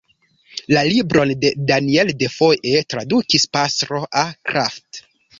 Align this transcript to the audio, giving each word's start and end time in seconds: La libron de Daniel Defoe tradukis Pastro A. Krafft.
La 0.75 0.81
libron 0.91 1.33
de 1.43 1.49
Daniel 1.71 2.09
Defoe 2.21 2.71
tradukis 2.93 3.45
Pastro 3.57 4.01
A. 4.23 4.23
Krafft. 4.53 5.01